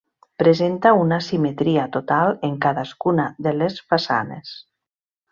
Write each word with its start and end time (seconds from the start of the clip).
Presenta 0.43 0.91
una 0.99 1.19
simetria 1.25 1.83
total 1.97 2.33
en 2.49 2.55
cadascuna 2.65 3.27
de 3.49 3.53
les 3.59 3.77
façanes. 3.93 4.55